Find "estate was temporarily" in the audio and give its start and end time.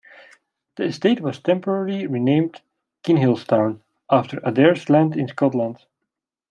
0.85-2.07